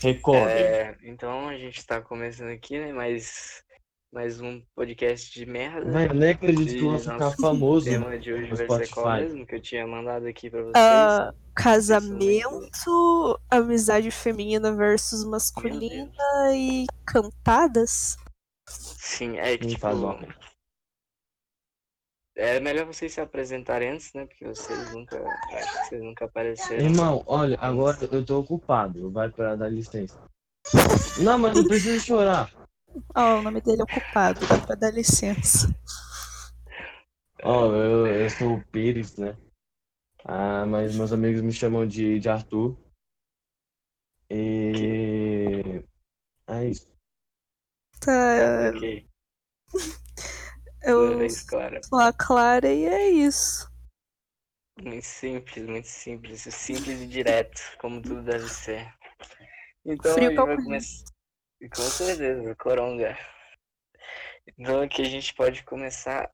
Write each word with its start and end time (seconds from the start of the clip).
Recorda. 0.00 0.50
É, 0.50 0.96
então 1.02 1.48
a 1.48 1.56
gente 1.56 1.84
tá 1.84 2.00
começando 2.00 2.50
aqui, 2.50 2.78
né? 2.78 2.92
Mais, 2.92 3.62
mais 4.12 4.40
um 4.40 4.62
podcast 4.74 5.32
de 5.32 5.44
merda. 5.44 5.90
Véi, 5.90 6.08
eu 6.08 6.14
nem 6.14 6.30
acredito 6.30 6.70
que 6.70 6.84
eu 6.84 6.90
vou 6.90 6.98
ficar 6.98 7.30
famoso. 7.32 7.90
tema 7.90 8.18
de 8.18 8.32
hoje 8.32 8.48
vai 8.48 8.56
ser 8.56 8.66
qual 8.66 9.06
Spotify. 9.06 9.24
mesmo? 9.24 9.46
Que 9.46 9.54
eu 9.56 9.60
tinha 9.60 9.86
mandado 9.86 10.26
aqui 10.26 10.48
pra 10.48 10.62
vocês. 10.62 10.74
Ah, 10.76 11.34
casamento, 11.54 13.40
amizade 13.50 14.10
feminina 14.10 14.72
versus 14.72 15.24
masculina 15.24 16.12
e 16.54 16.86
cantadas. 17.04 18.16
Sim, 18.68 19.38
é 19.38 19.56
que 19.58 19.66
tipo. 19.66 19.86
É 22.38 22.60
melhor 22.60 22.86
vocês 22.86 23.12
se 23.12 23.20
apresentarem 23.20 23.90
antes, 23.90 24.12
né? 24.14 24.24
Porque 24.24 24.44
vocês 24.44 24.94
nunca. 24.94 25.20
Acho 25.20 25.72
que 25.72 25.88
vocês 25.88 26.00
nunca 26.00 26.24
apareceram. 26.24 26.84
Irmão, 26.84 27.24
olha, 27.26 27.58
agora 27.60 27.98
eu 28.12 28.24
tô 28.24 28.38
ocupado. 28.38 29.10
Vai 29.10 29.28
pra 29.28 29.56
dar 29.56 29.68
licença. 29.68 30.16
Não, 31.20 31.36
mas 31.36 31.56
não 31.56 31.64
precisa 31.64 31.98
chorar. 31.98 32.48
Ó, 33.12 33.40
o 33.40 33.42
nome 33.42 33.60
dele 33.60 33.80
é 33.80 33.82
ocupado, 33.82 34.46
dá 34.46 34.56
pra 34.64 34.76
dar 34.76 34.92
licença. 34.92 35.68
Ó, 37.42 37.72
eu, 37.74 38.06
eu 38.06 38.30
sou 38.30 38.54
o 38.54 38.64
Pires, 38.66 39.16
né? 39.16 39.36
Ah, 40.24 40.64
mas 40.64 40.94
meus 40.94 41.12
amigos 41.12 41.42
me 41.42 41.52
chamam 41.52 41.84
de, 41.88 42.20
de 42.20 42.28
Arthur. 42.28 42.78
E. 44.30 45.82
É 46.46 46.64
isso. 46.66 46.88
Tá, 48.00 48.70
Ok, 48.76 49.08
eu 50.82 51.18
vez, 51.18 51.42
claro. 51.42 51.80
sou 51.84 51.98
a 52.00 52.12
Clara 52.12 52.72
e 52.72 52.84
é 52.84 53.10
isso. 53.10 53.68
Muito 54.80 55.04
simples, 55.04 55.66
muito 55.66 55.88
simples. 55.88 56.42
Simples 56.42 57.00
e 57.00 57.06
direto, 57.06 57.60
como 57.78 58.00
tudo 58.00 58.22
deve 58.22 58.48
ser. 58.48 58.92
Então 59.84 60.14
Frio 60.14 60.26
a 60.26 60.30
gente 60.30 60.36
vai 60.36 60.56
começar. 60.56 61.04
Com 61.74 61.82
certeza, 61.82 62.54
coronga. 62.56 63.18
Então 64.56 64.80
aqui 64.82 65.02
a 65.02 65.06
gente 65.06 65.34
pode 65.34 65.64
começar 65.64 66.30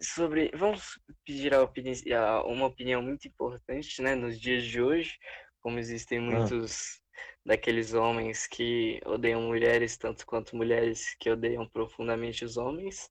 sobre. 0.00 0.50
Vamos 0.54 1.00
pedir 1.26 1.52
a 1.54 1.62
opini... 1.62 1.92
a- 2.12 2.44
uma 2.44 2.66
opinião 2.66 3.02
muito 3.02 3.26
importante, 3.26 4.00
né? 4.00 4.14
Nos 4.14 4.40
dias 4.40 4.64
de 4.64 4.80
hoje, 4.80 5.16
como 5.60 5.78
existem 5.78 6.20
muitos 6.20 7.00
daqueles 7.44 7.94
homens 7.94 8.46
que 8.46 9.00
odeiam 9.04 9.42
mulheres 9.42 9.96
tanto 9.96 10.24
quanto 10.24 10.54
mulheres 10.54 11.16
que 11.18 11.30
odeiam 11.30 11.68
profundamente 11.68 12.44
os 12.44 12.56
homens. 12.56 13.10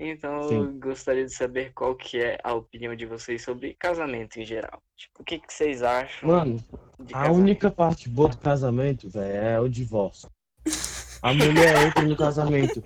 Então 0.00 0.42
eu 0.42 0.48
Sim. 0.48 0.78
gostaria 0.78 1.24
de 1.24 1.32
saber 1.34 1.72
qual 1.74 1.92
que 1.96 2.18
é 2.20 2.38
a 2.44 2.54
opinião 2.54 2.94
de 2.94 3.04
vocês 3.04 3.42
sobre 3.42 3.74
casamento 3.74 4.38
em 4.38 4.44
geral. 4.44 4.80
Tipo, 4.96 5.22
o 5.22 5.24
que 5.24 5.40
que 5.40 5.52
vocês 5.52 5.82
acham 5.82 6.28
Mano, 6.28 6.64
de 7.00 7.12
a 7.12 7.18
casamento? 7.18 7.40
única 7.40 7.70
parte 7.70 8.08
boa 8.08 8.28
do 8.28 8.38
casamento, 8.38 9.10
velho, 9.10 9.36
é 9.36 9.60
o 9.60 9.68
divórcio. 9.68 10.30
A 11.20 11.34
mulher 11.34 11.84
entra 11.84 12.02
no 12.04 12.16
casamento. 12.16 12.80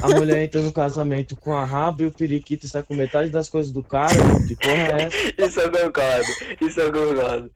A 0.00 0.08
mulher 0.08 0.44
entra 0.44 0.62
no 0.62 0.72
casamento 0.72 1.34
com 1.36 1.52
a 1.52 1.64
raba 1.64 2.04
e 2.04 2.06
o 2.06 2.12
periquito 2.12 2.68
sai 2.68 2.84
com 2.84 2.94
metade 2.94 3.28
das 3.28 3.48
coisas 3.48 3.72
do 3.72 3.82
cara. 3.82 4.14
Que 4.46 4.54
porra 4.54 4.72
é 4.72 5.02
essa? 5.02 5.16
Isso 5.46 5.60
eu 5.60 5.70
concordo, 5.70 6.26
isso 6.60 6.80
eu 6.80 6.92
concordo. 6.92 7.50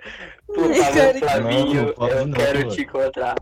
Por 0.47 0.75
favor, 0.75 1.19
Flavinho, 1.21 1.95
eu 1.97 2.27
não, 2.27 2.35
quero 2.35 2.63
pô. 2.65 2.69
te 2.69 2.83
encontrar. 2.83 3.37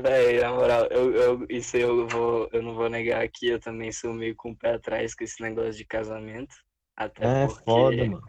Véi, 0.00 0.40
na 0.40 0.52
moral, 0.52 0.86
eu, 0.90 1.12
eu, 1.12 1.46
isso 1.50 1.76
eu 1.76 2.08
vou, 2.08 2.48
eu 2.50 2.62
não 2.62 2.74
vou 2.74 2.88
negar 2.88 3.22
aqui, 3.22 3.48
eu 3.48 3.60
também 3.60 3.92
sou 3.92 4.14
meio 4.14 4.34
com 4.34 4.52
o 4.52 4.56
pé 4.56 4.74
atrás 4.74 5.14
com 5.14 5.22
esse 5.22 5.42
negócio 5.42 5.74
de 5.74 5.84
casamento. 5.84 6.54
Até 6.96 7.44
É 7.44 7.46
porque, 7.46 7.64
foda, 7.64 8.04
mano. 8.04 8.22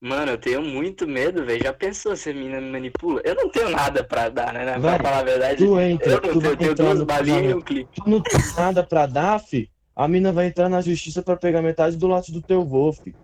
mano, 0.00 0.32
eu 0.32 0.38
tenho 0.38 0.62
muito 0.62 1.08
medo, 1.08 1.46
velho. 1.46 1.62
Já 1.62 1.72
pensou 1.72 2.14
se 2.14 2.28
a 2.28 2.34
menina 2.34 2.60
me 2.60 2.70
manipula? 2.70 3.22
Eu 3.24 3.34
não 3.34 3.48
tenho 3.48 3.70
nada 3.70 4.04
pra 4.04 4.28
dar, 4.28 4.52
né? 4.52 4.64
Pra 4.72 4.80
Véi, 4.80 4.98
falar 4.98 5.18
a 5.18 5.22
verdade, 5.22 5.64
entra, 5.64 6.12
eu 6.12 6.20
não 6.20 6.20
tenho, 6.20 6.40
vai 6.40 6.50
eu 6.52 6.56
tenho 6.56 6.74
duas 6.74 7.02
balinhas 7.02 7.50
e 7.50 7.54
um 7.54 7.60
clipe. 7.62 8.02
Tu 8.02 8.10
não 8.10 8.20
tem 8.20 8.40
nada 8.56 8.84
pra 8.84 9.06
dar, 9.06 9.38
fi. 9.38 9.70
A 9.96 10.06
mina 10.06 10.30
vai 10.30 10.46
entrar 10.46 10.68
na 10.68 10.80
justiça 10.80 11.22
pra 11.22 11.36
pegar 11.36 11.62
metade 11.62 11.96
do 11.96 12.06
lote 12.06 12.30
do 12.32 12.42
teu 12.42 12.64
vô, 12.64 12.92
fi. 12.92 13.14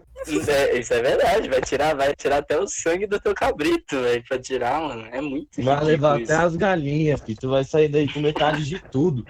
É, 0.49 0.79
isso 0.79 0.95
é 0.95 1.03
verdade, 1.03 1.49
vai 1.49 1.61
tirar, 1.61 1.95
vai 1.95 2.15
tirar 2.15 2.39
até 2.39 2.59
o 2.59 2.67
sangue 2.67 3.07
do 3.07 3.21
teu 3.21 3.35
cabrito, 3.35 4.01
velho, 4.01 4.25
pra 4.29 4.39
tirar, 4.39 4.81
mano. 4.81 5.07
É 5.13 5.21
muito 5.21 5.63
Vai 5.63 5.83
levar 5.85 6.21
isso. 6.21 6.33
até 6.33 6.43
as 6.43 6.57
galinhas, 6.57 7.21
fi. 7.21 7.35
Tu 7.35 7.49
vai 7.49 7.65
sair 7.65 7.89
daí 7.89 8.11
com 8.13 8.21
metade 8.21 8.65
de 8.65 8.79
tudo. 8.79 9.25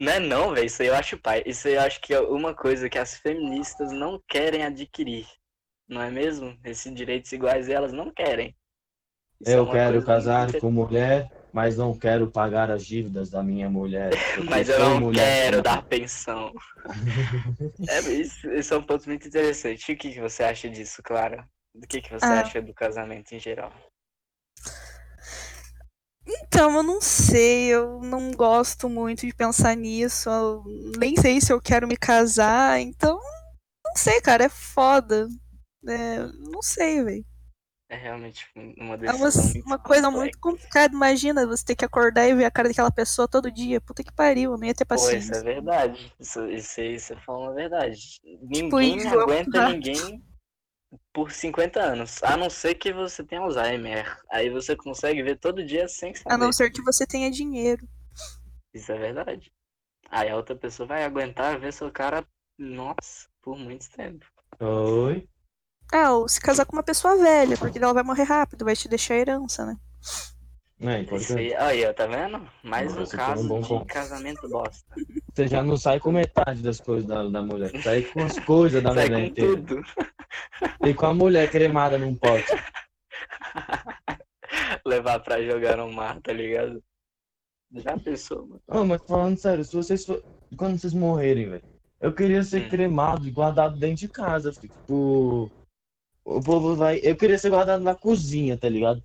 Não 0.00 0.12
é 0.12 0.18
não, 0.20 0.54
velho. 0.54 0.66
Isso 0.66 0.82
aí 0.82 0.88
eu 0.88 0.94
acho 0.94 1.18
pai. 1.18 1.42
Isso 1.46 1.66
aí 1.68 1.74
eu 1.74 1.80
acho 1.82 2.00
que 2.00 2.14
é 2.14 2.20
uma 2.20 2.54
coisa 2.54 2.88
que 2.88 2.98
as 2.98 3.16
feministas 3.16 3.90
não 3.92 4.20
querem 4.28 4.64
adquirir. 4.64 5.26
Não 5.88 6.02
é 6.02 6.10
mesmo? 6.10 6.56
Esses 6.64 6.92
direitos 6.94 7.32
iguais 7.32 7.68
elas 7.68 7.92
não 7.92 8.10
querem. 8.12 8.54
Isso 9.40 9.50
é 9.50 9.54
Eu 9.56 9.64
uma 9.64 9.72
quero 9.72 10.02
casar 10.04 10.44
muito- 10.48 10.60
com 10.60 10.70
mulher, 10.70 11.30
mas 11.52 11.76
não 11.76 11.96
quero 11.96 12.30
pagar 12.30 12.70
as 12.70 12.84
dívidas 12.84 13.30
da 13.30 13.42
minha 13.42 13.68
mulher. 13.70 14.10
Mas 14.48 14.68
eu 14.68 14.78
não 14.78 15.00
mulher 15.00 15.50
quero 15.50 15.62
dar 15.62 15.82
pensão. 15.82 16.52
é, 17.88 18.00
isso, 18.12 18.50
isso 18.52 18.74
é 18.74 18.76
um 18.76 18.82
ponto 18.82 19.06
muito 19.08 19.26
interessante. 19.26 19.92
O 19.92 19.96
que, 19.96 20.10
que 20.10 20.20
você 20.20 20.42
acha 20.44 20.68
disso, 20.68 21.02
Clara? 21.02 21.48
Do 21.74 21.86
que, 21.86 22.00
que 22.00 22.10
você 22.10 22.26
Ah. 22.26 22.40
acha 22.40 22.60
do 22.62 22.74
casamento 22.74 23.32
em 23.34 23.38
geral? 23.38 23.72
Então, 26.26 26.76
eu 26.76 26.82
não 26.82 27.00
sei, 27.00 27.68
eu 27.68 28.00
não 28.00 28.30
gosto 28.32 28.88
muito 28.88 29.26
de 29.26 29.34
pensar 29.34 29.74
nisso. 29.74 30.28
Eu 30.28 30.62
nem 30.98 31.16
sei 31.16 31.40
se 31.40 31.52
eu 31.52 31.60
quero 31.60 31.88
me 31.88 31.96
casar, 31.96 32.78
então 32.80 33.18
não 33.84 33.96
sei, 33.96 34.20
cara, 34.20 34.44
é 34.44 34.48
foda. 34.48 35.26
É, 35.86 36.18
não 36.50 36.60
sei, 36.60 37.02
velho. 37.02 37.24
É 37.90 37.96
realmente 37.96 38.46
uma 38.54 38.94
É 38.94 38.98
decisão 38.98 39.16
uma, 39.16 39.30
muito 39.30 39.66
uma 39.66 39.78
coisa 39.78 40.10
muito 40.10 40.38
complicada. 40.38 40.94
Imagina 40.94 41.46
você 41.46 41.64
ter 41.64 41.74
que 41.76 41.84
acordar 41.86 42.28
e 42.28 42.34
ver 42.34 42.44
a 42.44 42.50
cara 42.50 42.68
daquela 42.68 42.90
pessoa 42.90 43.26
todo 43.26 43.50
dia. 43.50 43.80
Puta 43.80 44.04
que 44.04 44.12
pariu, 44.12 44.52
eu 44.52 44.58
não 44.58 44.66
ia 44.66 44.74
ter 44.74 44.84
Pô, 44.84 44.94
isso 44.94 45.04
paciência. 45.04 45.36
é 45.36 45.42
verdade. 45.42 46.12
Isso, 46.20 46.46
isso 46.48 46.80
aí 46.80 46.98
você 47.00 47.16
falou 47.16 47.44
uma 47.44 47.54
verdade. 47.54 47.98
Tipo, 48.52 48.78
Ninguém 48.78 49.08
aguenta 49.08 49.60
rápido. 49.62 49.72
ninguém 49.74 50.22
por 51.14 51.30
50 51.30 51.80
anos. 51.80 52.22
A 52.22 52.36
não 52.36 52.50
ser 52.50 52.74
que 52.74 52.92
você 52.92 53.24
tenha 53.24 53.40
Alzheimer. 53.40 54.18
Aí 54.30 54.50
você 54.50 54.76
consegue 54.76 55.22
ver 55.22 55.38
todo 55.38 55.64
dia 55.64 55.88
sem 55.88 56.14
saber. 56.14 56.34
A 56.34 56.38
não 56.38 56.52
ser 56.52 56.70
que 56.70 56.82
você 56.82 57.06
tenha 57.06 57.30
dinheiro. 57.30 57.88
Isso 58.74 58.92
é 58.92 58.98
verdade. 58.98 59.50
Aí 60.10 60.28
a 60.28 60.36
outra 60.36 60.54
pessoa 60.54 60.86
vai 60.86 61.04
aguentar 61.04 61.58
ver 61.58 61.72
seu 61.72 61.90
cara, 61.90 62.26
nossa, 62.58 63.28
por 63.42 63.56
muito 63.58 63.88
tempo. 63.90 64.26
Oi? 64.60 65.26
Ah, 65.92 66.12
ou 66.12 66.28
se 66.28 66.40
casar 66.40 66.66
com 66.66 66.76
uma 66.76 66.82
pessoa 66.82 67.16
velha, 67.16 67.56
porque 67.56 67.78
ela 67.78 67.94
vai 67.94 68.02
morrer 68.02 68.24
rápido, 68.24 68.64
vai 68.64 68.76
te 68.76 68.88
deixar 68.88 69.14
a 69.14 69.18
herança, 69.18 69.64
né? 69.66 69.76
É 70.80 71.00
importante. 71.00 71.54
aí, 71.56 71.84
ó, 71.84 71.92
tá 71.92 72.06
vendo? 72.06 72.40
Mais 72.62 72.94
Não, 72.94 73.02
um 73.02 73.06
você 73.06 73.16
tem 73.16 73.24
um 73.24 73.28
caso 73.28 73.48
bom 73.48 73.60
de 73.60 73.68
ponto. 73.68 73.86
casamento 73.86 74.48
bosta. 74.48 74.84
Você 75.34 75.48
já 75.48 75.62
não 75.62 75.76
sai 75.76 75.98
com 75.98 76.12
metade 76.12 76.62
das 76.62 76.80
coisas 76.80 77.04
da, 77.04 77.24
da 77.28 77.42
mulher. 77.42 77.72
Sai 77.82 78.02
com 78.02 78.20
as 78.22 78.38
coisas 78.38 78.80
da 78.82 78.94
Sai 78.94 79.08
mulher 79.08 79.24
inteira. 79.26 79.56
tudo. 79.56 79.82
E 80.86 80.94
com 80.94 81.06
a 81.06 81.14
mulher 81.14 81.50
cremada 81.50 81.98
num 81.98 82.14
pote. 82.14 82.46
Levar 84.84 85.20
pra 85.20 85.42
jogar 85.42 85.76
no 85.76 85.90
mar, 85.92 86.20
tá 86.20 86.32
ligado? 86.32 86.82
Já 87.72 87.98
pensou, 87.98 88.46
mano? 88.46 88.62
Ô, 88.68 88.84
mas 88.84 89.02
falando 89.02 89.36
sério, 89.36 89.64
se 89.64 89.74
vocês 89.74 90.04
for... 90.06 90.22
quando 90.56 90.78
vocês 90.78 90.94
morrerem, 90.94 91.50
velho, 91.50 91.62
eu 92.00 92.12
queria 92.14 92.42
ser 92.42 92.66
Hum. 92.66 92.68
cremado 92.68 93.26
e 93.26 93.30
guardado 93.30 93.78
dentro 93.78 93.96
de 93.96 94.08
casa, 94.08 94.52
filho. 94.52 94.72
Tipo, 94.72 95.50
o 96.28 96.42
povo 96.42 96.76
vai. 96.76 97.00
Eu 97.02 97.16
queria 97.16 97.38
ser 97.38 97.48
guardado 97.48 97.82
na 97.82 97.94
cozinha, 97.94 98.56
tá 98.56 98.68
ligado? 98.68 99.02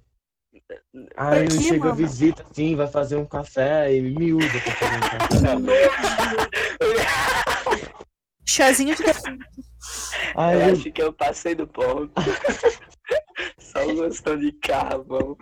Aí 1.16 1.47
quê, 1.47 1.61
chega 1.61 1.85
a 1.85 1.94
mano? 1.94 1.95
visita, 1.95 2.45
assim, 2.50 2.75
vai 2.75 2.88
fazer 2.88 3.16
um 3.16 3.25
café 3.25 3.95
e 3.95 4.01
me 4.01 4.34
usa 4.34 4.47
pra 4.50 4.72
fazer 4.73 4.97
um 4.97 5.00
café. 5.00 5.89
Chazinho 8.45 8.95
de 8.95 9.03
Aí 10.35 10.56
Eu 10.56 10.67
eu, 10.67 10.73
acho 10.73 10.91
que 10.91 11.01
eu 11.01 11.13
passei 11.13 11.56
do 11.56 11.66
ponto. 11.66 12.11
Só 13.57 13.85
gostando 13.94 14.41
de 14.41 14.51
carvão. 14.53 15.35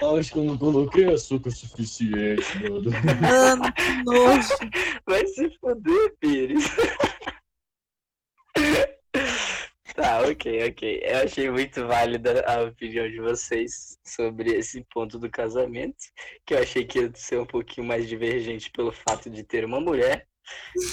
eu, 0.00 0.16
acho 0.16 0.32
que 0.32 0.38
eu 0.38 0.44
não 0.44 0.56
coloquei 0.56 1.12
açúcar 1.12 1.50
suficiente, 1.50 2.42
mano. 2.62 2.90
Mano, 3.20 3.72
que 3.72 4.04
nojo. 4.04 4.48
Vai 5.06 5.26
se 5.26 5.50
foder, 5.58 6.14
Pires. 6.18 6.64
Tá, 10.00 10.22
ok, 10.28 10.68
ok. 10.68 11.00
Eu 11.04 11.18
achei 11.24 11.50
muito 11.50 11.86
válida 11.86 12.42
a 12.46 12.62
opinião 12.62 13.08
de 13.08 13.20
vocês 13.20 13.98
sobre 14.04 14.50
esse 14.54 14.84
ponto 14.92 15.18
do 15.18 15.30
casamento, 15.30 15.98
que 16.46 16.54
eu 16.54 16.58
achei 16.58 16.84
que 16.84 17.00
ia 17.00 17.12
ser 17.14 17.38
um 17.40 17.46
pouquinho 17.46 17.86
mais 17.86 18.08
divergente 18.08 18.70
pelo 18.70 18.92
fato 18.92 19.28
de 19.28 19.42
ter 19.44 19.64
uma 19.64 19.80
mulher, 19.80 20.26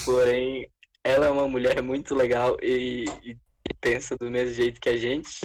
porém, 0.06 0.70
ela 1.04 1.28
é 1.28 1.30
uma 1.30 1.48
mulher 1.48 1.82
muito 1.82 2.14
legal 2.14 2.58
e, 2.62 3.06
e 3.24 3.38
pensa 3.80 4.16
do 4.18 4.30
mesmo 4.30 4.54
jeito 4.54 4.80
que 4.82 4.90
a 4.90 4.98
gente. 4.98 5.40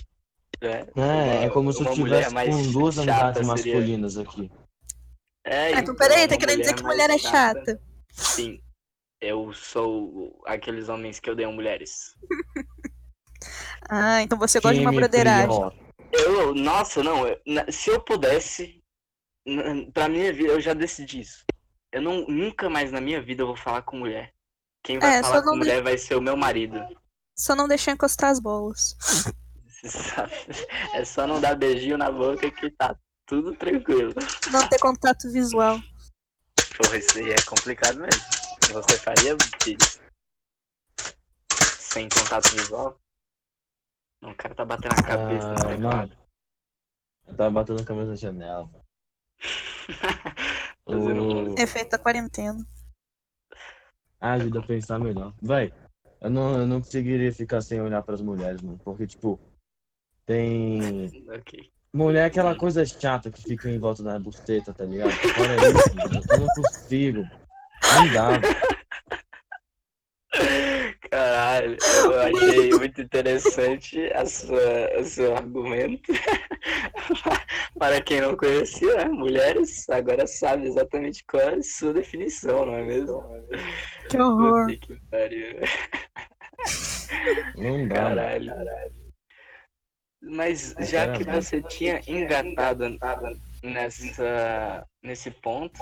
Né? 0.61 0.87
É, 0.97 1.45
é 1.45 1.51
como 1.51 1.73
se 1.73 1.83
eu 1.85 1.93
Uma 1.93 2.31
mais 2.31 2.55
com 2.55 2.73
duas 2.73 2.95
chata 2.97 3.11
amizades 3.41 3.63
seria- 3.63 3.75
masculinas 3.75 4.19
aqui. 4.19 4.51
É, 5.45 5.75
Ah, 5.75 5.81
então 5.81 5.95
peraí, 5.97 6.29
tá 6.29 6.37
querendo 6.37 6.61
dizer 6.61 6.75
que 6.75 6.83
mulher 6.85 7.11
é 7.11 7.19
chata. 7.19 7.81
Sim. 8.11 8.61
Eu 9.21 9.53
sou 9.53 10.41
aqueles 10.47 10.89
homens 10.89 11.21
que 11.21 11.31
odeiam 11.31 11.53
mulheres. 11.53 12.15
Ah, 13.89 14.23
então 14.23 14.39
você 14.39 14.61
gosta 14.61 14.75
de 14.77 14.81
uma 14.81 14.93
broderagem. 14.93 15.61
Eu, 16.13 16.55
nossa, 16.55 17.03
não, 17.03 17.27
eu- 17.27 17.41
se 17.71 17.91
eu 17.91 18.01
pudesse, 18.01 18.81
pra 19.95 20.09
minha 20.09 20.33
vida, 20.33 20.53
eu 20.53 20.61
já 20.61 20.75
decidi 20.75 21.21
isso. 21.21 21.45
Eu 21.91 22.01
não, 22.03 22.27
nunca 22.27 22.69
mais 22.71 22.91
na 22.93 23.01
minha 23.01 23.21
vida 23.21 23.43
eu 23.43 23.47
vou 23.47 23.57
falar 23.57 23.83
com 23.83 23.99
mulher. 23.99 24.33
Quem 24.85 24.99
vai 24.99 25.17
É, 25.19 25.23
falar 25.23 25.41
com 25.41 25.47
não 25.47 25.53
de- 25.55 25.59
mulher 25.61 25.83
vai 25.83 25.97
ser 25.99 26.15
o 26.17 26.21
meu 26.21 26.37
marido. 26.37 26.79
Só 27.37 27.55
não 27.57 27.67
deixar 27.69 27.93
encostar 27.93 28.31
as 28.31 28.41
bolas. 28.41 28.97
É 30.95 31.05
só 31.05 31.27
não 31.27 31.41
dar 31.41 31.57
beijinho 31.57 31.99
na 31.99 32.09
boca 32.09 32.49
que 32.53 32.71
tá 32.71 32.95
tudo 33.27 33.53
tranquilo. 33.57 34.15
Não 34.53 34.69
ter 34.69 34.79
contato 34.79 35.29
visual. 35.33 35.81
Porra, 36.77 36.97
isso 36.99 37.19
aí 37.19 37.33
é 37.33 37.43
complicado 37.43 37.99
mesmo. 37.99 38.23
Você 38.73 38.97
faria 38.99 39.37
Pires? 39.65 40.01
sem 41.81 42.09
contato 42.09 42.49
visual? 42.55 42.97
Não, 44.23 44.31
o 44.31 44.35
cara 44.37 44.55
tá 44.55 44.65
batendo 44.65 44.93
a 44.93 45.03
cabeça 45.03 45.49
no 45.49 45.55
Ah, 45.61 45.69
teclado. 45.69 46.17
Eu 47.27 47.35
tava 47.37 47.51
batendo 47.51 47.83
a 47.83 47.85
cabeça 47.85 48.09
na 48.11 48.15
janela. 48.15 48.71
O- 50.87 51.55
Efeito 51.59 51.91
da 51.91 51.99
quarentena. 51.99 52.65
Ajuda 54.21 54.61
a 54.61 54.67
pensar 54.67 54.99
melhor. 55.01 55.35
Véi, 55.43 55.73
eu 56.21 56.31
não, 56.31 56.61
eu 56.61 56.67
não 56.67 56.81
conseguiria 56.81 57.33
ficar 57.33 57.61
sem 57.61 57.81
olhar 57.81 58.01
pras 58.03 58.21
mulheres, 58.23 58.63
mano. 58.63 58.79
Porque, 58.85 59.07
tipo, 59.07 59.41
tem. 60.25 61.11
Ok. 61.29 61.71
Mulher 61.95 62.21
é 62.23 62.25
aquela 62.25 62.57
coisa 62.57 62.87
chata 62.87 63.31
que 63.31 63.43
fica 63.43 63.69
em 63.69 63.79
volta 63.79 64.03
da 64.03 64.19
buceta, 64.19 64.73
tá 64.73 64.83
ligado? 64.83 65.11
Fora 65.11 65.57
isso, 65.57 65.95
mano, 65.95 66.23
eu 66.31 66.39
não 66.39 66.47
consigo. 66.55 67.23
Não 67.23 68.13
dá. 68.15 68.41
Caralho, 71.63 71.77
eu 72.05 72.21
achei 72.21 72.71
muito 72.71 73.01
interessante 73.01 74.13
a 74.13 74.27
sua, 74.27 75.01
o 75.01 75.05
seu 75.05 75.37
argumento. 75.37 76.13
Para 77.79 78.01
quem 78.01 78.21
não 78.21 78.37
conhecia, 78.37 78.97
né, 78.97 79.05
mulheres 79.05 79.89
agora 79.89 80.27
sabe 80.27 80.67
exatamente 80.67 81.25
qual 81.25 81.43
é 81.43 81.55
a 81.55 81.63
sua 81.63 81.93
definição, 81.93 82.67
não 82.67 82.75
é 82.75 82.83
mesmo? 82.83 83.23
Que 84.09 84.19
horror. 84.19 84.67
Que 84.67 85.01
pariu. 85.11 85.59
Não 87.57 87.89
dá. 87.89 87.95
Caralho. 87.95 88.53
Mas 90.23 90.75
já 90.79 91.13
que 91.13 91.25
você 91.25 91.61
tinha 91.63 92.01
engatado 92.07 92.85
nessa, 93.63 94.87
nesse 95.03 95.31
ponto, 95.31 95.81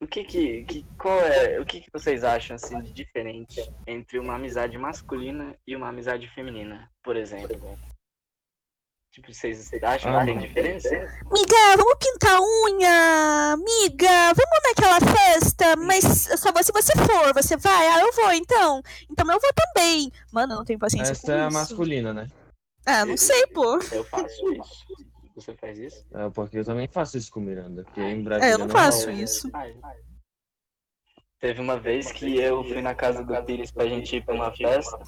o 0.00 0.06
que 0.06 0.24
que, 0.24 0.64
que 0.64 0.86
qual 0.98 1.18
é, 1.20 1.58
o 1.60 1.64
que 1.64 1.80
que 1.80 1.90
vocês 1.92 2.24
acham 2.24 2.56
assim 2.56 2.80
de 2.82 2.92
diferente 2.92 3.60
entre 3.86 4.18
uma 4.18 4.34
amizade 4.34 4.76
masculina 4.76 5.56
e 5.66 5.74
uma 5.74 5.88
amizade 5.88 6.28
feminina, 6.34 6.90
por 7.02 7.16
exemplo? 7.16 7.78
Tipo, 9.12 9.32
vocês 9.32 9.72
acham 9.80 10.16
Ah, 10.16 10.20
que 10.20 10.26
tem 10.26 10.38
diferença? 10.38 10.90
Miga, 10.90 11.76
vamos 11.76 11.94
pintar 12.00 12.40
unha! 12.40 13.56
Miga, 13.56 14.34
vamos 14.34 14.60
naquela 14.64 15.00
festa? 15.00 15.76
Mas 15.76 16.04
só 16.36 16.50
se 16.60 16.72
você 16.72 16.92
for, 16.98 17.32
você 17.32 17.56
vai? 17.56 17.86
Ah, 17.88 18.00
eu 18.00 18.12
vou 18.12 18.32
então. 18.32 18.82
Então 19.08 19.24
eu 19.32 19.40
vou 19.40 19.50
também. 19.54 20.10
Mano, 20.32 20.54
eu 20.54 20.56
não 20.58 20.64
tenho 20.64 20.80
paciência 20.80 21.12
Essa 21.12 21.26
com 21.26 21.32
é 21.32 21.46
isso. 21.46 21.52
masculina, 21.52 22.12
né? 22.12 22.26
Ah, 22.84 23.04
não 23.06 23.16
sei, 23.16 23.46
pô. 23.46 23.78
Eu 23.92 24.02
faço 24.04 24.52
isso. 24.52 24.84
Você 25.34 25.54
faz 25.54 25.78
isso? 25.78 26.06
É, 26.14 26.30
porque 26.30 26.58
eu 26.58 26.64
também 26.64 26.86
faço 26.86 27.18
isso 27.18 27.30
com 27.32 27.40
Miranda. 27.40 27.82
Porque 27.84 28.00
em 28.00 28.22
Brasília 28.22 28.50
É, 28.50 28.54
eu 28.54 28.58
não 28.58 28.68
faço 28.68 29.10
isso. 29.10 29.50
Teve 31.40 31.60
uma 31.60 31.78
vez 31.78 32.12
que 32.12 32.38
eu 32.38 32.64
fui 32.64 32.80
na 32.80 32.94
casa 32.94 33.24
do 33.24 33.44
Pires 33.44 33.70
pra 33.70 33.86
gente 33.86 34.16
ir 34.16 34.24
pra 34.24 34.34
uma 34.34 34.50
festa. 34.52 34.98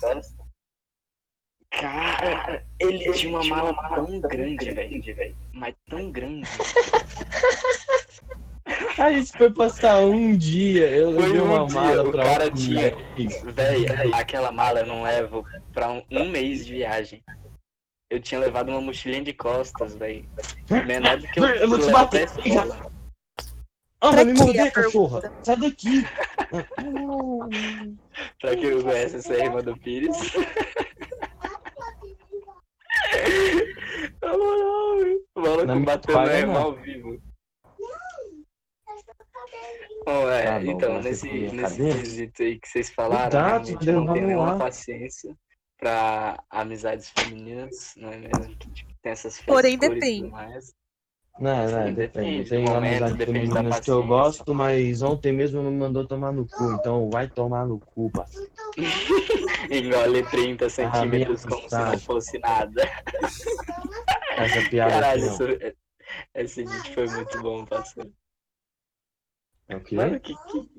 Cara, 1.70 2.64
ele 2.78 3.12
tinha 3.12 3.30
uma 3.30 3.44
mala 3.44 3.74
tão 3.94 4.20
grande, 4.20 4.72
velho. 4.72 5.36
Mas 5.52 5.74
tão 5.88 6.10
grande. 6.10 6.48
A 8.98 9.12
gente 9.12 9.30
foi 9.32 9.50
passar 9.50 10.00
um 10.00 10.36
dia, 10.36 10.90
eu 10.90 11.12
Foi 11.12 11.22
levei 11.26 11.40
um 11.40 11.44
uma 11.44 11.66
dia, 11.66 11.74
mala 11.80 12.02
o 12.08 12.10
pra 12.10 12.24
cara 12.24 12.46
um 12.48 12.54
tinha-. 12.54 12.92
Véi, 13.52 13.86
aquela 14.12 14.50
mala 14.50 14.80
eu 14.80 14.86
não 14.86 15.02
levo 15.02 15.44
pra 15.72 15.92
um, 15.92 16.02
um 16.10 16.28
mês 16.28 16.66
de 16.66 16.72
viagem. 16.72 17.22
Eu 18.16 18.20
tinha 18.20 18.40
levado 18.40 18.70
uma 18.70 18.80
mochilinha 18.80 19.22
de 19.22 19.34
costas, 19.34 19.94
velho. 19.94 20.26
Menor 20.86 21.18
do 21.18 21.28
que 21.28 21.38
eu, 21.38 21.44
Eu 21.44 21.68
vou 21.68 21.78
te 21.78 21.90
bater. 21.90 22.26
Ah, 24.00 24.10
vai 24.10 24.24
me 24.24 24.32
a 24.32 24.34
morder, 24.34 24.72
cachorra! 24.72 25.20
Sai 25.42 25.56
daqui! 25.56 26.02
Pra 28.40 28.56
quem 28.56 28.70
não 28.70 28.82
conhece 28.82 29.16
essa 29.16 29.34
irmã 29.34 29.60
do 29.60 29.76
Pires. 29.76 30.16
Na 34.22 34.32
moral. 34.38 34.96
O 35.34 35.40
maluco 35.42 35.80
bateu 35.80 36.16
na 36.16 36.38
irmã 36.38 36.58
ao 36.60 36.74
vivo. 36.76 37.20
Bom, 40.06 40.30
é, 40.30 40.44
Tá 40.44 40.60
bom, 40.60 40.70
então, 40.70 41.02
nesse, 41.02 41.28
nesse 41.28 41.76
quesito 41.76 42.42
aí 42.42 42.58
que 42.58 42.68
vocês 42.68 42.88
falaram, 42.88 43.24
Cuidado, 43.24 43.66
realmente 43.66 43.88
eu 43.88 43.94
não 43.94 44.04
no 44.06 44.14
nenhuma 44.14 44.58
paciência 44.58 45.36
pra 45.78 46.42
amizades 46.50 47.10
femininas, 47.10 47.94
não 47.96 48.10
é 48.10 48.18
mesmo? 48.18 48.56
Que 48.56 48.70
tipo, 48.70 48.92
tem 49.02 49.12
essas 49.12 49.40
Porém, 49.40 49.78
depende. 49.78 50.30
Não, 51.38 51.70
não, 51.70 51.92
depende 51.92 51.94
depende. 51.94 52.42
do 52.44 52.48
Tem 52.48 52.64
momento, 52.64 52.76
amizade 52.76 53.18
depende 53.18 53.40
femininas 53.40 53.80
que 53.80 53.90
eu 53.90 54.06
gosto, 54.06 54.54
mas 54.54 55.02
ontem 55.02 55.32
mesmo 55.32 55.62
me 55.62 55.70
mandou 55.70 56.06
tomar 56.06 56.32
no 56.32 56.46
cu, 56.46 56.72
então 56.72 57.10
vai 57.10 57.28
tomar 57.28 57.66
no 57.66 57.78
cu, 57.78 58.10
parceiro. 58.10 58.50
Engole 59.70 60.22
30 60.30 60.70
centímetros 60.70 61.44
minha 61.44 61.56
como 61.56 61.68
se 61.68 61.78
não 61.78 61.98
fosse 61.98 62.38
nada. 62.38 62.82
Essa 64.36 64.70
piada 64.70 64.92
Caralho, 64.92 65.30
aqui, 65.30 65.42
não. 65.42 65.50
isso, 65.50 65.76
esse 66.34 66.64
vídeo 66.64 66.94
foi 66.94 67.06
muito 67.08 67.42
bom, 67.42 67.64
parceiro. 67.66 68.12
É 69.68 69.76
o 69.76 69.80
quê? 69.82 69.96
Mano, 69.96 70.20
que, 70.20 70.34
que... 70.34 70.70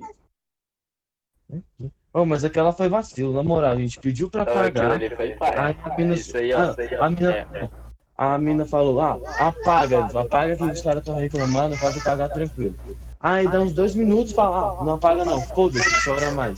Oh, 2.14 2.26
mas 2.26 2.44
aquela 2.44 2.74
foi 2.74 2.90
vacilo, 2.90 3.34
na 3.34 3.44
moral, 3.44 3.72
a 3.74 3.76
gente 3.78 4.00
pediu 4.00 4.30
pra 4.30 4.46
pagar. 4.46 5.00
Aí 5.00 5.78
a 5.84 5.98
mina, 5.98 6.16
Isso 6.16 6.36
aí, 6.36 6.54
ó. 6.54 6.72
isso 6.72 6.82
aí, 6.82 6.96
ó. 6.98 7.04
a 7.04 7.10
mina, 7.10 7.32
É. 7.32 7.70
a 8.18 8.38
mina 8.38 8.66
falou, 8.66 9.00
ah, 9.02 9.20
apaga, 9.40 10.06
apaga 10.06 10.56
que 10.56 10.64
os 10.64 10.82
caras 10.82 11.00
estão 11.00 11.16
reclamando, 11.16 11.78
pode 11.78 12.04
pagar 12.04 12.30
tranquilo. 12.30 12.76
Aí 13.20 13.48
dá 13.48 13.60
uns 13.62 13.74
dois 13.74 13.96
minutos 13.96 14.32
e 14.32 14.36
fala, 14.36 14.80
ah, 14.80 14.84
não 14.84 14.94
apaga 14.96 15.24
não, 15.26 15.42
foda-se, 15.42 16.04
chora 16.04 16.32
mais. 16.32 16.58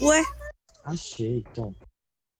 Ué, 0.00 0.22
Achei, 0.84 1.44
então. 1.50 1.74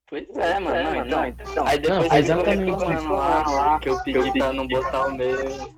Pois 0.07 0.29
é, 0.37 0.59
mano. 0.59 1.05
Não, 1.05 1.25
então, 1.25 1.65
Aí 1.65 1.79
depois 1.79 2.07
Não, 2.09 2.17
exatamente 2.17 2.85
reclamando 2.85 3.53
lá 3.55 3.79
que 3.79 3.89
eu 3.89 4.03
pedi 4.03 4.31
pra 4.33 4.53
não 4.53 4.67
botar 4.67 5.07
o 5.07 5.15
meu. 5.15 5.75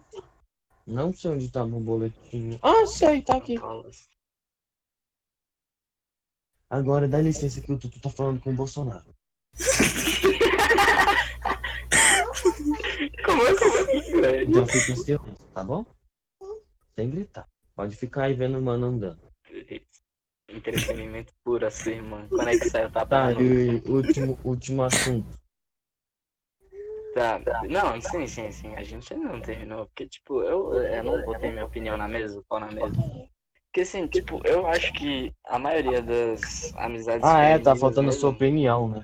Não 0.86 1.14
sei 1.14 1.32
onde 1.32 1.50
tá 1.50 1.66
meu 1.66 1.80
boletim. 1.80 2.60
Ah, 2.62 2.86
sei, 2.86 3.22
tá 3.22 3.38
aqui. 3.38 3.58
Agora 6.70 7.08
dá 7.08 7.22
licença 7.22 7.62
que 7.62 7.72
o 7.72 7.80
Tutu 7.80 8.00
tá 8.02 8.10
falando 8.10 8.42
com 8.42 8.50
o 8.52 8.56
Bolsonaro. 8.56 9.06
Como 13.26 13.42
assim, 13.44 14.22
velho? 14.22 14.50
Então 14.50 14.66
fica 14.68 14.92
em 14.92 14.96
silêncio, 14.96 15.36
tá 15.54 15.64
bom? 15.64 15.86
Sem 16.96 17.10
gritar. 17.10 17.48
Pode 17.76 17.96
ficar 17.96 18.24
aí 18.26 18.34
vendo 18.34 18.58
o 18.58 18.62
mano 18.62 18.88
andando. 18.88 19.20
Entretenimento 20.50 21.34
puro 21.44 21.66
assim, 21.68 21.92
irmão. 21.92 22.28
Quando 22.30 22.48
é 22.50 22.58
que 22.58 22.70
sai 22.70 22.86
o 22.86 22.92
tapa 22.92 23.08
Tá, 23.08 23.30
nuca? 23.32 23.44
e 23.44 23.76
último, 23.90 24.40
último 24.44 24.84
assunto. 24.84 25.38
Tá, 27.14 27.40
não, 27.70 28.00
sim, 28.02 28.28
sim, 28.28 28.52
sim. 28.52 28.76
A 28.76 28.84
gente 28.84 29.14
não 29.16 29.40
terminou. 29.42 29.86
Porque, 29.88 30.08
tipo, 30.08 30.42
eu, 30.44 30.74
eu 30.74 31.04
não 31.04 31.22
botei 31.24 31.52
minha 31.52 31.66
opinião 31.66 31.98
na 31.98 32.08
mesa, 32.08 32.44
pau 32.48 32.60
na 32.60 32.72
mesa. 32.72 32.96
Porque, 33.78 33.82
assim, 33.82 34.08
tipo, 34.08 34.42
eu 34.44 34.66
acho 34.66 34.92
que 34.94 35.32
a 35.46 35.60
maioria 35.60 36.02
das 36.02 36.74
amizades. 36.78 37.24
Ah, 37.24 37.44
é, 37.44 37.60
tá 37.60 37.76
faltando 37.76 38.10
a 38.10 38.12
sua 38.12 38.32
opinião, 38.32 38.88
né? 38.90 39.04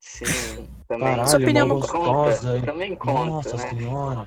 Sim, 0.00 0.68
também. 0.88 1.06
Caralho, 1.10 1.28
Sua 1.28 1.38
opinião 1.38 1.68
não 1.68 1.78
gostosa. 1.78 2.52
conta. 2.54 2.66
Também 2.66 2.96
conta, 2.96 3.24
Nossa 3.26 3.56
né? 3.56 3.68
senhora. 3.68 4.20
O 4.22 4.26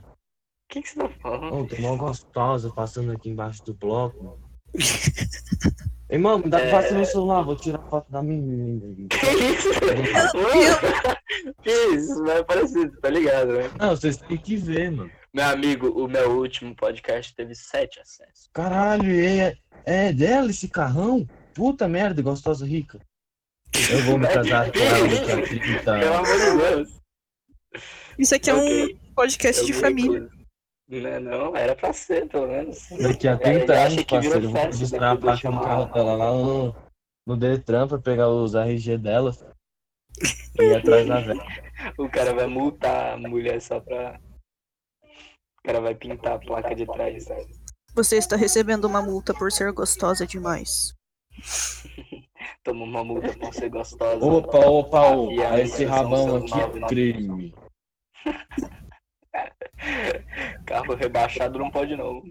que, 0.69 0.81
que 0.81 0.87
você 0.89 0.95
tá 0.99 1.09
falando? 1.21 1.67
Tem 1.67 1.81
mó 1.81 1.97
gostosa 1.97 2.71
passando 2.73 3.11
aqui 3.11 3.29
embaixo 3.31 3.65
do 3.65 3.73
bloco. 3.73 4.23
mano. 4.23 4.39
Irmão, 6.09 6.39
me 6.39 6.49
dá 6.49 6.61
É. 6.61 6.71
passa 6.71 6.93
meu 6.93 7.03
celular, 7.03 7.41
vou 7.41 7.57
tirar 7.57 7.79
foto 7.89 8.09
da 8.09 8.23
menina. 8.23 8.95
Que 9.09 9.17
isso? 9.27 9.69
Que 11.63 11.71
isso? 11.95 12.23
Vai 12.23 12.39
aparecer, 12.39 12.91
tá 13.01 13.09
ligado, 13.09 13.53
né? 13.53 13.69
Não, 13.77 13.89
vocês 13.89 14.15
têm 14.17 14.37
que 14.37 14.55
ver, 14.55 14.91
mano. 14.91 15.11
Meu 15.33 15.45
amigo, 15.45 15.87
o 15.87 16.09
meu 16.09 16.39
último 16.39 16.75
podcast 16.75 17.33
teve 17.33 17.55
sete 17.55 18.01
acessos. 18.01 18.49
Caralho, 18.53 19.09
é, 19.13 19.55
é 19.85 20.11
dela 20.11 20.49
esse 20.49 20.67
carrão? 20.67 21.25
Puta 21.53 21.87
merda, 21.87 22.21
gostosa 22.21 22.65
rica. 22.65 22.99
Eu 23.89 24.03
vou 24.03 24.17
me 24.17 24.27
casar 24.27 24.69
com 24.69 24.79
ela 24.79 25.05
a 25.41 25.47
30 25.47 25.99
Pelo 25.99 26.13
amor 26.15 26.37
de 26.37 26.57
Deus. 26.57 27.01
isso 28.19 28.35
aqui 28.35 28.49
é 28.49 28.53
um 28.53 28.59
Ok, 28.83 28.99
podcast 29.15 29.61
eu 29.61 29.67
de 29.67 29.73
família. 29.73 30.29
Não, 30.89 31.19
não, 31.21 31.55
era 31.55 31.73
pra 31.73 31.93
ser, 31.93 32.27
pelo 32.27 32.47
menos. 32.47 32.89
Daqui 33.01 33.29
a 33.29 33.31
Ele 33.31 33.39
30 33.65 33.73
acha 33.73 33.85
anos, 33.85 34.03
parceiro, 34.03 34.35
eu 34.35 34.41
vou 34.41 34.51
festa 34.51 34.67
registrar 34.67 35.11
a 35.11 35.15
depois 35.15 35.39
placa 35.41 35.49
do 35.49 35.55
no 35.55 35.63
carro 35.63 35.85
dela 35.93 36.15
lá 36.17 36.31
no, 36.33 36.75
no 37.25 37.37
Detran 37.37 37.87
pra 37.87 37.97
pegar 37.99 38.27
os 38.27 38.53
RG 38.53 38.97
dela. 38.97 39.33
E 40.59 40.63
ir 40.63 40.75
atrás 40.75 41.07
da 41.07 41.21
velha. 41.23 41.41
O 41.97 42.09
cara 42.09 42.33
vai 42.33 42.47
multar 42.47 43.13
a 43.13 43.17
mulher 43.17 43.61
só 43.61 43.79
pra. 43.79 44.19
O 45.63 45.67
cara 45.67 45.79
vai 45.79 45.93
pintar 45.93 46.33
a 46.33 46.39
placa 46.39 46.75
de 46.75 46.87
trás. 46.87 47.25
Você 47.93 48.17
está 48.17 48.35
recebendo 48.35 48.85
uma 48.85 48.99
multa 49.01 49.31
por 49.33 49.51
ser 49.51 49.71
gostosa 49.71 50.25
demais. 50.25 50.95
Toma 52.63 52.83
uma 52.83 53.03
multa 53.03 53.37
por 53.37 53.53
ser 53.53 53.69
gostosa. 53.69 54.25
Opa, 54.25 54.65
opa, 54.65 55.11
opa. 55.11 55.49
A 55.49 55.59
Esse 55.59 55.85
rabão 55.85 56.37
aqui 56.37 56.59
é 56.59 56.87
crime. 56.87 57.53
Carro 60.65 60.95
rebaixado 60.95 61.59
não 61.59 61.69
pode 61.69 61.95
não. 61.95 62.23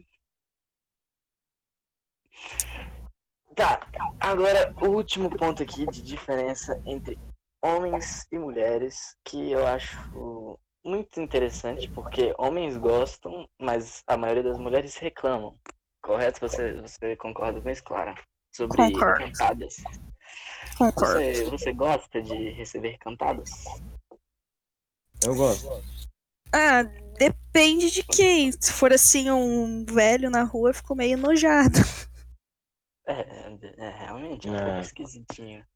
Tá, 3.55 3.87
agora 4.19 4.75
o 4.81 4.89
último 4.89 5.31
ponto 5.31 5.63
aqui 5.63 5.87
de 5.87 6.03
diferença 6.03 6.83
entre 6.87 7.17
homens 7.63 8.27
e 8.33 8.39
mulheres 8.39 9.17
que 9.25 9.51
eu 9.51 9.67
acho 9.67 10.59
muito 10.85 11.21
interessante, 11.21 11.89
porque 11.91 12.35
homens 12.39 12.77
gostam, 12.77 13.49
mas 13.59 14.03
a 14.07 14.17
maioria 14.17 14.43
das 14.43 14.59
mulheres 14.59 14.97
reclamam. 14.97 15.59
Correto? 16.03 16.41
Você, 16.41 16.81
você 16.81 17.17
concorda 17.17 17.61
com 17.61 17.69
isso, 17.69 17.85
Clara? 17.85 18.15
Sobre 18.53 18.77
Concordo. 18.77 19.19
cantadas. 19.19 19.77
Concordo. 20.77 21.15
Você, 21.15 21.45
você 21.45 21.73
gosta 21.73 22.23
de 22.23 22.51
receber 22.51 22.99
cantadas? 22.99 23.51
Eu 25.23 25.35
gosto. 25.35 25.69
Ah, 26.53 26.83
depende 27.19 27.91
de 27.91 28.03
quem. 28.03 28.51
Se 28.51 28.73
for 28.73 28.93
assim 28.93 29.31
um 29.31 29.85
velho 29.85 30.31
na 30.31 30.43
rua, 30.43 30.71
eu 30.71 30.75
fico 30.75 30.95
meio 30.95 31.15
enojado. 31.15 31.79
É, 33.07 33.59
é 33.77 33.89
realmente, 33.89 34.49
é 34.49 34.65
pouco 34.65 34.81
esquisitinho. 34.83 35.67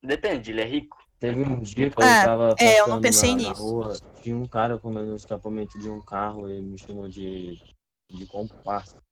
Depende, 0.00 0.52
ele 0.52 0.60
é 0.60 0.64
rico. 0.64 0.96
Teve 1.18 1.42
um 1.42 1.60
dia 1.60 1.90
que 1.90 1.98
eu 1.98 2.04
Ah, 2.04 2.24
tava 2.24 2.54
é, 2.58 2.80
eu 2.80 2.88
não 2.88 3.00
passando 3.00 3.02
pensei 3.02 3.30
na, 3.30 3.42
na 3.42 3.48
nisso. 3.48 3.62
rua, 3.62 3.92
tinha 4.22 4.36
um 4.36 4.46
cara 4.46 4.78
comendo 4.78 5.08
no 5.10 5.16
escapamento 5.16 5.78
de 5.78 5.88
um 5.88 6.00
carro, 6.04 6.48
ele 6.48 6.60
me 6.60 6.78
chamou 6.78 7.08
de, 7.08 7.56
de 8.10 8.26
comparsa. 8.26 9.02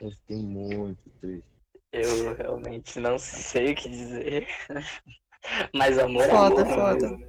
Eu 0.00 0.10
fiquei 0.10 0.36
muito 0.36 1.08
triste. 1.20 1.48
Eu 1.92 2.34
realmente 2.34 3.00
não 3.00 3.18
sei 3.18 3.72
o 3.72 3.76
que 3.76 3.88
dizer. 3.88 4.46
Mas 5.74 5.98
amor 5.98 6.24
é 6.24 6.30
Foda, 6.30 6.62
amor, 6.62 6.74
foda. 6.74 7.16
né? 7.16 7.26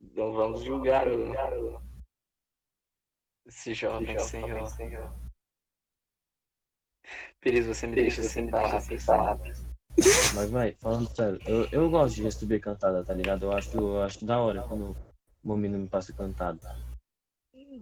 Não 0.00 0.32
vamos 0.32 0.64
julgar 0.64 1.06
o... 1.08 1.80
esse 3.46 3.72
jovem 3.74 4.18
senhor. 4.18 4.68
Pires, 7.40 7.66
você 7.66 7.86
me 7.86 7.94
deixa 7.94 8.22
sem 8.24 8.50
palavras. 8.50 9.67
Mas 10.34 10.50
vai, 10.50 10.72
falando 10.80 11.08
sério, 11.14 11.40
eu, 11.46 11.68
eu 11.72 11.90
gosto 11.90 12.16
de 12.16 12.22
receber 12.22 12.60
cantada, 12.60 13.04
tá 13.04 13.12
ligado? 13.12 13.46
Eu 13.46 13.52
acho, 13.52 13.76
eu 13.76 14.02
acho 14.02 14.24
da 14.24 14.40
hora 14.40 14.62
quando 14.62 14.96
uma 15.42 15.56
menina 15.56 15.78
me 15.78 15.88
passa 15.88 16.12
cantada. 16.12 16.76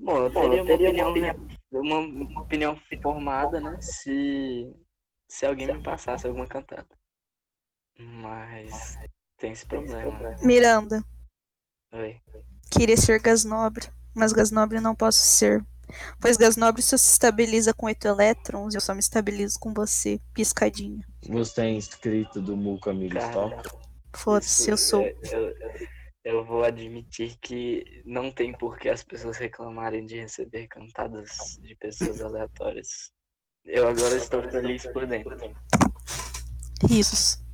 Bom, 0.01 0.19
eu 0.19 0.31
teria, 0.31 0.63
uma, 0.63 1.09
opinião, 1.09 1.15
né? 1.15 1.35
uma 1.73 2.41
opinião 2.41 2.81
formada, 3.03 3.61
né? 3.61 3.79
Se, 3.81 4.73
se 5.29 5.47
alguém 5.47 5.67
me 5.67 5.83
passasse 5.83 6.27
alguma 6.27 6.47
cantada. 6.47 6.89
Mas 7.99 8.99
tem 9.39 9.53
esse 9.53 9.67
problema. 9.67 10.19
né? 10.19 10.37
Miranda, 10.43 11.03
Oi. 11.93 12.21
queria 12.71 12.97
ser 12.97 13.21
gás 13.21 13.45
nobre, 13.45 13.89
mas 14.15 14.33
gás 14.33 14.51
nobre 14.51 14.81
não 14.81 14.95
posso 14.95 15.19
ser. 15.19 15.65
Pois 16.21 16.37
gás 16.37 16.57
nobre 16.57 16.83
só 16.83 16.97
se 16.97 17.13
estabiliza 17.13 17.73
com 17.73 17.87
oito 17.87 18.07
elétrons 18.07 18.75
e 18.75 18.77
eu 18.77 18.81
só 18.81 18.93
me 18.95 19.01
estabilizo 19.01 19.59
com 19.59 19.73
você, 19.73 20.21
piscadinha. 20.35 21.05
Você 21.29 21.63
é 21.63 21.71
inscrito 21.71 22.41
do 22.41 22.57
Muca 22.57 22.93
Stop? 22.93 23.69
Foda-se, 24.15 24.71
eu 24.71 24.77
sou. 24.77 25.03
Eu, 25.03 25.17
eu, 25.23 25.55
eu 26.25 26.45
vou 26.45 26.65
admitir 26.65 27.37
que 27.41 28.03
não 28.05 28.33
tem 28.33 28.53
por 28.53 28.79
que 28.79 28.89
as 28.89 29.05
pessoas 29.05 29.37
reclamarem 29.37 30.05
de 30.05 30.21
receber 30.21 30.67
cantadas 30.67 31.59
de 31.61 31.75
pessoas 31.77 32.21
aleatórias. 32.21 33.13
Eu 33.65 33.87
agora 33.87 34.17
estou 34.17 34.43
feliz 34.51 34.87
por 34.87 35.07
dentro. 35.07 35.37
Risos. 36.89 37.46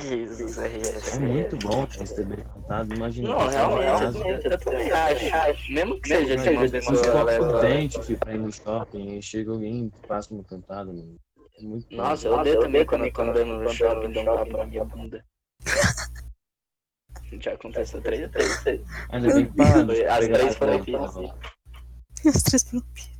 Jesus, 0.00 0.56
RS. 0.58 1.14
É 1.14 1.18
muito 1.18 1.56
bom 1.58 1.84
receber 1.84 2.44
cantada, 2.44 2.94
imagina. 2.94 3.28
Não, 3.28 3.46
realmente, 3.48 4.46
eu, 4.46 4.58
também 4.58 4.90
acho. 4.90 5.72
Mesmo 5.72 6.00
que 6.00 6.08
seja 6.08 6.36
de 6.36 6.48
uma 6.50 6.64
Eu 6.64 6.70
pessoa 6.70 6.96
fico 6.96 7.16
aleatória. 7.16 7.54
contente 7.60 8.02
filho, 8.02 8.18
pra 8.18 8.34
ir 8.34 8.38
no 8.38 8.52
shopping 8.52 9.16
e 9.18 9.22
chega 9.22 9.50
alguém 9.52 9.86
e 9.86 10.06
passa 10.06 10.34
uma 10.34 10.44
cantada, 10.44 10.92
mano. 10.92 11.16
É 11.58 11.62
muito. 11.62 11.94
Nossa, 11.94 12.28
eu 12.28 12.34
odeio 12.34 12.60
também 12.60 12.84
quando 12.84 13.04
eu 13.06 13.12
tô 13.12 13.22
andando 13.22 13.58
no 13.62 13.70
shopping 13.72 14.08
e 14.10 14.12
dou 14.12 14.22
um 14.22 14.26
tapa 14.26 14.56
na 14.58 14.66
minha 14.66 14.84
bunda. 14.84 15.24
Já 17.40 17.52
aconteceu 17.54 18.00
três 18.02 18.30
vezes. 18.30 18.86
Ainda 19.10 19.34
bem 19.34 19.46
que 19.46 19.52
Foi- 19.56 20.06
As 20.06 20.26
três 20.26 20.54
foram 20.56 20.84
tá 20.84 20.98
bom. 21.12 21.34
Os 22.24 22.42
três 22.42 22.64
vampiros. 22.70 23.16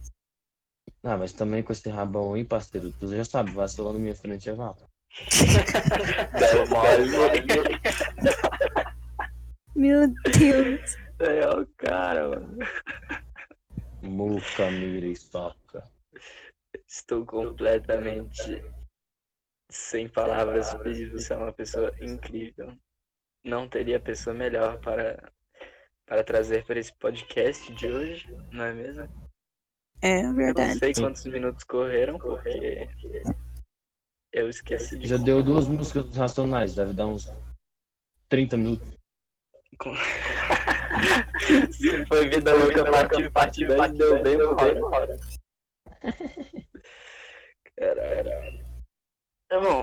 Ah, 1.03 1.17
mas 1.17 1.33
também 1.33 1.63
com 1.63 1.73
esse 1.73 1.89
rabão 1.89 2.35
aí, 2.35 2.45
parceiro, 2.45 2.93
tu 2.99 3.07
já 3.09 3.25
sabe, 3.25 3.51
vacilou 3.53 3.93
na 3.93 3.99
minha 3.99 4.15
frente 4.15 4.49
é 4.49 4.53
val. 4.55 4.77
Deu 6.39 6.67
mole. 6.69 7.11
Meu 9.75 10.09
Deus. 10.39 10.97
É 11.19 11.49
o 11.49 11.67
cara, 11.79 12.29
mano. 12.29 12.59
Muca, 14.03 14.71
mira 14.71 15.07
e 15.07 15.17
soca. 15.17 15.83
Estou 16.87 17.25
completamente 17.25 18.63
sem 19.71 20.09
palavras. 20.09 20.75
Pires, 20.75 21.11
você 21.13 21.33
é 21.33 21.37
uma 21.37 21.53
pessoa 21.53 21.93
incrível. 22.01 22.77
Não 23.45 23.69
teria 23.69 23.99
pessoa 24.01 24.35
melhor 24.35 24.79
para, 24.81 25.33
para 26.07 26.23
trazer 26.25 26.65
para 26.65 26.79
esse 26.79 26.93
podcast 26.99 27.73
de 27.75 27.87
hoje, 27.87 28.27
não 28.53 28.65
é 28.65 28.73
mesmo? 28.75 29.09
É 30.03 30.21
Eu 30.21 30.25
não 30.25 30.35
verdade. 30.35 30.79
sei 30.79 30.93
quantos 30.93 31.25
minutos 31.25 31.65
correram, 31.65 32.19
porque 32.19 32.89
eu 34.37 34.51
esqueci 34.51 34.99
de 34.99 35.09
Já 35.09 35.17
deu 35.17 35.43
duas 35.43 35.67
músicas 35.67 36.05
dos 36.05 36.17
Racionais, 36.17 36.75
deve 36.75 36.93
dar 36.93 37.07
uns 37.07 37.33
30 38.29 38.57
minutos. 38.59 38.87
Se 41.73 42.07
foi 42.07 42.29
vida 42.29 42.55
louca, 42.55 42.85
parte 43.31 43.67
10, 43.67 43.93
deu 43.93 44.23
bem 44.23 44.37
uma 44.37 44.55
hora. 44.55 45.17
Caralho. 47.79 48.67
Tá 49.49 49.61
bom, 49.61 49.83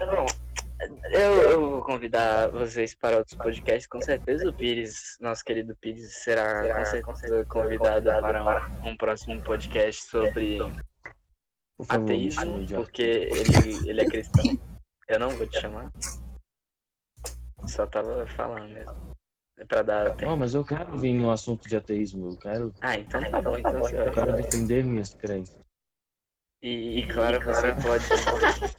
eu, 1.12 1.41
eu 1.50 1.72
vou 1.72 1.81
convidar 1.81 2.50
vocês 2.50 2.93
para 2.93 3.17
outros 3.17 3.36
podcasts, 3.36 3.88
com 3.88 4.01
certeza 4.01 4.48
o 4.48 4.53
Pires, 4.53 5.17
nosso 5.19 5.43
querido 5.43 5.75
Pires, 5.77 6.24
será 6.24 6.83
com 7.01 7.15
certeza 7.15 7.45
convidado 7.45 8.10
para 8.10 8.69
um, 8.83 8.89
um 8.89 8.98
próximo 8.98 9.41
podcast 9.41 10.03
sobre 10.03 10.60
Por 11.77 11.86
favor, 11.88 12.03
ateísmo, 12.03 12.65
porque 12.75 13.01
ele, 13.01 13.89
ele 13.89 14.01
é 14.01 14.06
cristão. 14.06 14.44
Eu 15.08 15.20
não 15.20 15.30
vou 15.32 15.48
te 15.48 15.60
chamar. 15.60 15.92
Só 17.68 17.86
tava 17.88 18.25
falando 18.27 18.70
mesmo. 18.74 19.13
É 19.58 19.65
pra 19.65 19.82
dar 19.84 20.15
tempo. 20.15 20.32
Oh, 20.32 20.36
mas 20.36 20.53
eu 20.56 20.65
quero 20.65 20.98
vir 20.98 21.13
no 21.13 21.32
assunto 21.32 21.68
de 21.68 21.75
ateísmo, 21.75 22.32
eu 22.32 22.38
quero, 22.38 22.74
Ah, 22.82 22.98
então 22.98 23.22
tá 23.30 23.42
bom, 23.42 23.58
então 23.58 23.80
você 23.80 24.00
eu 24.00 24.12
quero 24.12 24.36
defender 24.36 24.84
minhas 24.84 25.13
crenças. 25.13 25.56
E, 26.62 27.00
e 27.00 27.08
claro, 27.08 27.39
você 27.44 27.74
pode 27.75 28.06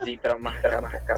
vir 0.05 0.19
pra 0.19 0.39
marcar, 0.39 0.81
marcar, 0.83 1.17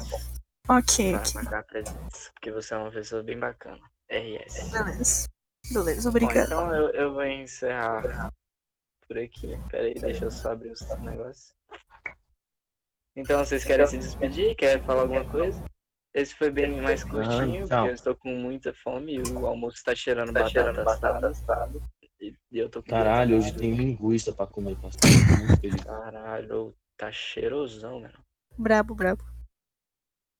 Ok, 0.69 1.11
pra 1.11 1.21
ok. 1.21 1.33
marcar 1.35 1.63
presença. 1.63 2.31
Porque 2.33 2.51
você 2.51 2.73
é 2.73 2.77
uma 2.77 2.91
pessoa 2.91 3.23
bem 3.23 3.39
bacana. 3.39 3.81
RS. 4.09 4.71
Beleza. 4.71 5.27
Beleza, 5.73 6.03
Bom, 6.03 6.17
obrigada. 6.17 6.45
então 6.45 6.75
eu, 6.75 6.89
eu 6.91 7.13
vou 7.13 7.25
encerrar 7.25 8.31
por 9.07 9.17
aqui. 9.17 9.57
Pera 9.69 9.85
aí, 9.85 9.93
deixa 9.95 10.25
eu 10.25 10.31
só 10.31 10.51
abrir 10.51 10.71
os 10.71 10.81
negócios. 10.99 11.56
Então, 13.17 13.43
vocês 13.43 13.63
querem 13.63 13.87
se 13.87 13.97
despedir? 13.97 14.55
Querem 14.55 14.83
falar 14.83 15.01
alguma 15.01 15.25
coisa? 15.25 15.63
Esse 16.13 16.35
foi 16.35 16.51
bem 16.51 16.79
mais 16.79 17.03
curtinho, 17.03 17.67
tchau. 17.67 17.79
porque 17.79 17.89
eu 17.89 17.93
estou 17.93 18.15
com 18.15 18.29
muita 18.29 18.73
fome 18.75 19.15
e 19.15 19.21
o 19.33 19.47
almoço 19.47 19.83
tá 19.83 19.95
cheirando 19.95 20.31
batata 20.31 21.27
assada. 21.27 21.79
E 22.21 22.33
e 22.51 22.59
eu 22.59 22.69
tô 22.69 22.81
com 22.81 22.89
Caralho, 22.89 23.37
hoje 23.37 23.53
tem 23.55 23.73
linguiça 23.73 24.31
pra 24.31 24.47
comer, 24.47 24.77
feliz. 25.59 25.83
Caralho, 25.83 26.75
tá 26.95 27.11
cheirosão, 27.11 28.01
mano. 28.01 28.13
Brabo, 28.57 28.95
brabo. 28.95 29.23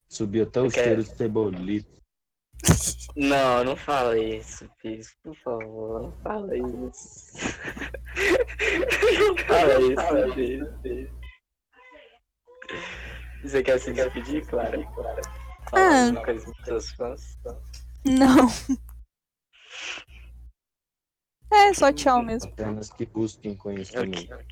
Subiu 0.07 0.43
até 0.43 0.61
o 0.61 0.69
cheiro 0.69 1.03
de 1.03 1.09
cebolito. 1.09 1.97
Não, 3.15 3.63
não 3.63 3.75
fala 3.75 4.17
isso, 4.17 4.69
Pis. 4.79 5.15
Por 5.23 5.35
favor, 5.37 6.03
não 6.03 6.11
fala 6.21 6.55
isso. 6.55 7.35
não 9.19 9.37
fala 9.37 9.79
isso, 9.79 10.79
Pis. 10.81 11.09
Você 13.43 13.63
quer 13.63 13.79
se 13.79 13.93
despedir, 13.93 14.45
Clara? 14.47 14.77
Falar 15.69 15.89
Ah. 15.91 16.05
alguma 16.05 16.23
coisa 16.25 16.45
pros 16.53 16.65
seus 16.65 16.91
fãs? 16.91 17.37
Não. 18.05 18.47
É, 21.51 21.73
só 21.73 21.91
tchau 21.93 22.21
mesmo. 22.21 22.51
Apenas 22.51 22.89
que 22.91 23.05
busquem 23.05 23.55
conhecimento. 23.55 24.33
ok. 24.33 24.45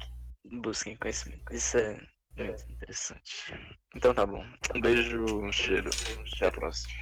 Busquem 0.62 0.96
conhecimento. 0.98 1.54
Isso 1.54 1.77
é 1.77 2.00
muito 2.38 2.72
interessante. 2.72 3.54
Então 3.96 4.13
tá 4.13 4.25
bom. 4.25 4.46
Um 4.75 4.82
beijo, 4.82 5.24
um 5.25 5.51
cheiro. 5.51 5.89
Até 6.36 6.48
a 6.48 6.51
próxima. 6.51 6.94